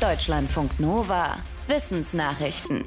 [0.00, 1.36] Deutschlandfunk Nova.
[1.66, 2.86] Wissensnachrichten.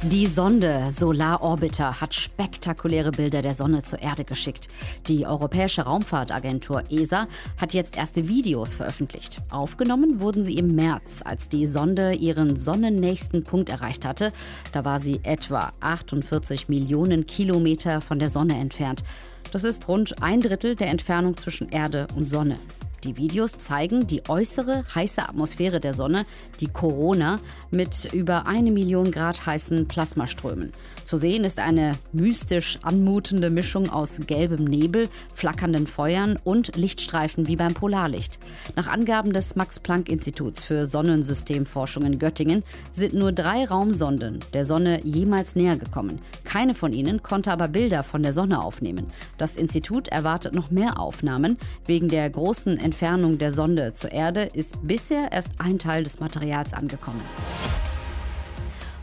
[0.00, 4.68] Die Sonde Solar Orbiter hat spektakuläre Bilder der Sonne zur Erde geschickt.
[5.08, 7.26] Die Europäische Raumfahrtagentur ESA
[7.60, 9.42] hat jetzt erste Videos veröffentlicht.
[9.50, 14.32] Aufgenommen wurden sie im März, als die Sonde ihren sonnennächsten Punkt erreicht hatte.
[14.72, 19.04] Da war sie etwa 48 Millionen Kilometer von der Sonne entfernt.
[19.52, 22.58] Das ist rund ein Drittel der Entfernung zwischen Erde und Sonne.
[23.06, 26.26] Die Videos zeigen die äußere heiße Atmosphäre der Sonne,
[26.58, 27.38] die Corona,
[27.70, 30.72] mit über eine Million Grad heißen Plasmaströmen.
[31.04, 37.54] Zu sehen ist eine mystisch anmutende Mischung aus gelbem Nebel, flackernden Feuern und Lichtstreifen wie
[37.54, 38.40] beim Polarlicht.
[38.74, 45.54] Nach Angaben des Max-Planck-Instituts für Sonnensystemforschung in Göttingen sind nur drei Raumsonden der Sonne jemals
[45.54, 46.20] näher gekommen.
[46.42, 49.12] Keine von ihnen konnte aber Bilder von der Sonne aufnehmen.
[49.38, 51.56] Das Institut erwartet noch mehr Aufnahmen.
[51.86, 56.18] Wegen der großen Entfernung Entfernung der Sonde zur Erde ist bisher erst ein Teil des
[56.18, 57.20] Materials angekommen.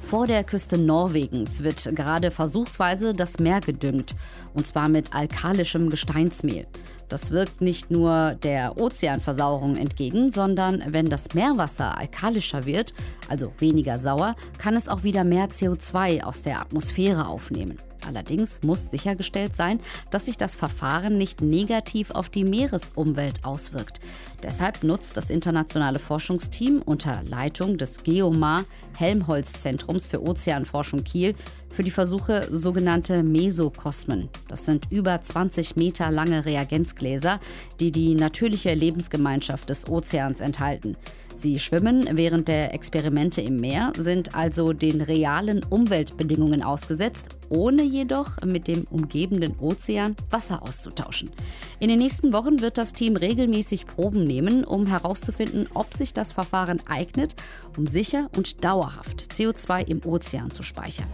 [0.02, 4.16] Vor der Küste Norwegens wird gerade versuchsweise das Meer gedüngt,
[4.56, 6.66] und zwar mit alkalischem Gesteinsmehl.
[7.08, 12.96] Das wirkt nicht nur der Ozeanversauerung entgegen, sondern wenn das Meerwasser alkalischer wird,
[13.30, 17.78] also weniger sauer, kann es auch wieder mehr CO2 aus der Atmosphäre aufnehmen.
[18.08, 24.00] Allerdings muss sichergestellt sein, dass sich das Verfahren nicht negativ auf die Meeresumwelt auswirkt.
[24.42, 28.66] Deshalb nutzt das internationale Forschungsteam unter Leitung des Geomar
[28.98, 31.36] Helmholtz-Zentrums für Ozeanforschung Kiel
[31.74, 34.30] für die Versuche sogenannte Mesokosmen.
[34.48, 37.40] Das sind über 20 Meter lange Reagenzgläser,
[37.80, 40.96] die die natürliche Lebensgemeinschaft des Ozeans enthalten.
[41.36, 48.40] Sie schwimmen während der Experimente im Meer, sind also den realen Umweltbedingungen ausgesetzt, ohne jedoch
[48.46, 51.32] mit dem umgebenden Ozean Wasser auszutauschen.
[51.80, 56.34] In den nächsten Wochen wird das Team regelmäßig Proben nehmen, um herauszufinden, ob sich das
[56.34, 57.36] Verfahren eignet,
[57.78, 61.08] um sicher und dauerhaft CO2 im Ozean zu speichern.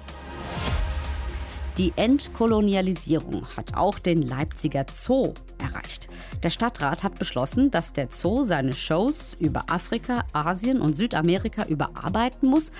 [1.80, 6.10] Die Entkolonialisierung hat auch den Leipziger Zoo erreicht.
[6.44, 12.50] Der Stadtrat hat beschlossen, dass der Zoo seine Shows über Afrika, Asien und Südamerika überarbeiten
[12.50, 12.74] muss.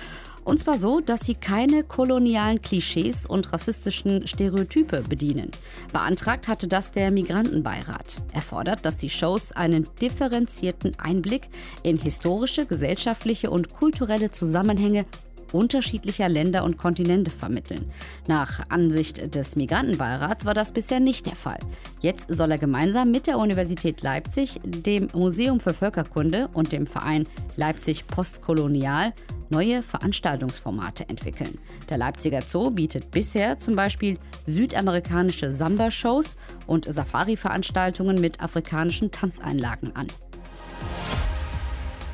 [0.44, 5.50] Und zwar so, dass sie keine kolonialen Klischees und rassistischen Stereotype bedienen.
[5.94, 8.20] Beantragt hatte das der Migrantenbeirat.
[8.34, 11.48] Er fordert, dass die Shows einen differenzierten Einblick
[11.82, 15.06] in historische, gesellschaftliche und kulturelle Zusammenhänge
[15.52, 17.90] unterschiedlicher Länder und Kontinente vermitteln.
[18.26, 21.58] Nach Ansicht des Migrantenbeirats war das bisher nicht der Fall.
[22.00, 27.26] Jetzt soll er gemeinsam mit der Universität Leipzig, dem Museum für Völkerkunde und dem Verein
[27.56, 29.12] Leipzig Postkolonial
[29.50, 31.58] neue Veranstaltungsformate entwickeln.
[31.88, 36.36] Der Leipziger Zoo bietet bisher zum Beispiel südamerikanische Samba-Shows
[36.66, 40.06] und Safari-Veranstaltungen mit afrikanischen Tanzeinlagen an.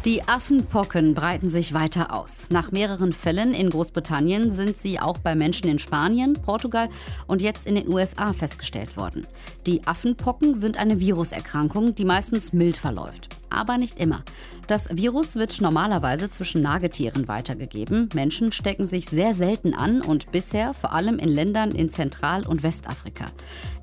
[0.06, 2.48] Die Affenpocken breiten sich weiter aus.
[2.50, 6.88] Nach mehreren Fällen in Großbritannien sind sie auch bei Menschen in Spanien, Portugal
[7.26, 9.26] und jetzt in den USA festgestellt worden.
[9.66, 14.22] Die Affenpocken sind eine Viruserkrankung, die meistens mild verläuft aber nicht immer.
[14.66, 18.08] Das Virus wird normalerweise zwischen Nagetieren weitergegeben.
[18.14, 22.62] Menschen stecken sich sehr selten an und bisher vor allem in Ländern in Zentral- und
[22.62, 23.26] Westafrika.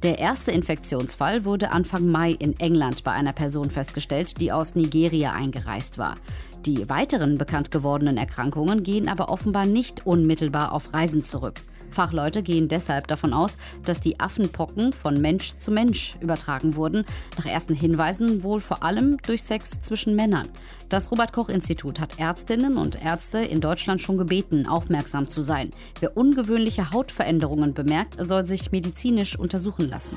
[0.03, 5.31] Der erste Infektionsfall wurde Anfang Mai in England bei einer Person festgestellt, die aus Nigeria
[5.31, 6.17] eingereist war.
[6.65, 11.59] Die weiteren bekannt gewordenen Erkrankungen gehen aber offenbar nicht unmittelbar auf Reisen zurück.
[11.91, 17.03] Fachleute gehen deshalb davon aus, dass die Affenpocken von Mensch zu Mensch übertragen wurden,
[17.37, 20.47] nach ersten Hinweisen wohl vor allem durch Sex zwischen Männern.
[20.87, 25.71] Das Robert Koch Institut hat Ärztinnen und Ärzte in Deutschland schon gebeten, aufmerksam zu sein.
[25.99, 30.15] Wer ungewöhnliche Hautveränderungen bemerkt, soll sich medizinisch untersuchen lassen.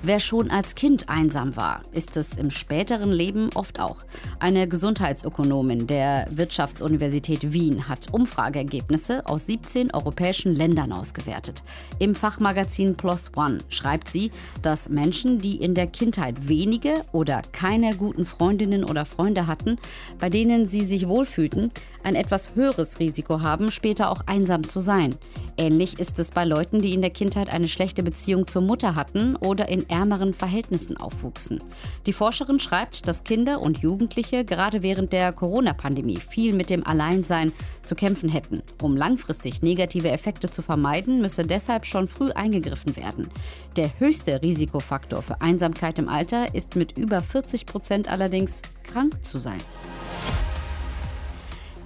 [0.00, 4.04] Wer schon als Kind einsam war, ist es im späteren Leben oft auch.
[4.38, 11.64] Eine Gesundheitsökonomin der Wirtschaftsuniversität Wien hat Umfrageergebnisse aus 17 europäischen Ländern ausgewertet.
[11.98, 14.30] Im Fachmagazin Plus One schreibt sie,
[14.62, 19.78] dass Menschen, die in der Kindheit wenige oder keine guten Freundinnen oder Freunde hatten,
[20.20, 21.72] bei denen sie sich wohlfühlten,
[22.04, 25.16] ein etwas höheres Risiko haben, später auch einsam zu sein.
[25.60, 29.34] Ähnlich ist es bei Leuten, die in der Kindheit eine schlechte Beziehung zur Mutter hatten
[29.34, 31.60] oder in ärmeren Verhältnissen aufwuchsen.
[32.06, 37.52] Die Forscherin schreibt, dass Kinder und Jugendliche gerade während der Corona-Pandemie viel mit dem Alleinsein
[37.82, 38.62] zu kämpfen hätten.
[38.80, 43.28] Um langfristig negative Effekte zu vermeiden, müsse deshalb schon früh eingegriffen werden.
[43.76, 49.40] Der höchste Risikofaktor für Einsamkeit im Alter ist mit über 40 Prozent allerdings krank zu
[49.40, 49.60] sein.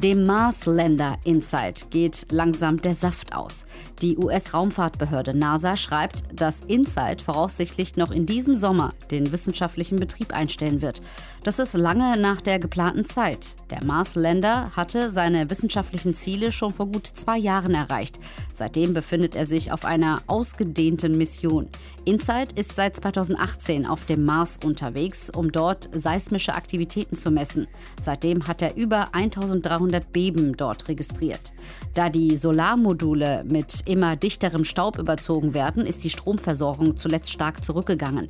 [0.03, 3.67] Dem Mars-Länder Insight geht langsam der Saft aus.
[4.01, 10.83] Die US-Raumfahrtbehörde NASA schreibt, dass Insight voraussichtlich noch in diesem Sommer den wissenschaftlichen Betrieb einstellen
[10.83, 11.03] wird.
[11.45, 13.55] Das ist lange nach der geplanten Zeit.
[13.71, 18.19] Der Mars-Länder hatte seine wissenschaftlichen Ziele schon vor gut zwei Jahren erreicht.
[18.51, 21.69] Seitdem befindet er sich auf einer ausgedehnten Mission.
[22.05, 27.69] Insight ist seit 2018 auf dem Mars unterwegs, um dort seismische Aktivitäten zu messen.
[28.01, 31.53] Seitdem hat er über 1300 Beben dort registriert.
[31.95, 38.29] Da die Solarmodule mit immer dichterem Staub überzogen werden, ist die Stromversorgung zuletzt stark zurückgegangen.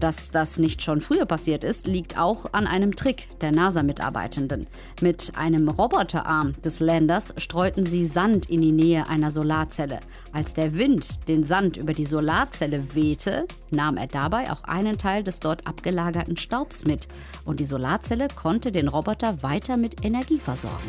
[0.00, 4.68] Dass das nicht schon früher passiert ist, liegt auch an einem Trick der NASA-Mitarbeitenden.
[5.00, 9.98] Mit einem Roboterarm des Landers streuten sie Sand in die Nähe einer Solarzelle.
[10.32, 15.24] Als der Wind den Sand über die Solarzelle wehte, nahm er dabei auch einen Teil
[15.24, 17.08] des dort abgelagerten Staubs mit.
[17.44, 20.88] Und die Solarzelle konnte den Roboter weiter mit Energie versorgen.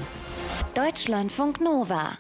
[0.74, 2.18] Deutschlandfunk Nova